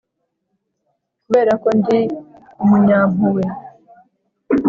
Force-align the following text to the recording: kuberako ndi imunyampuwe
kuberako 1.23 1.69
ndi 1.79 1.99
imunyampuwe 2.63 3.43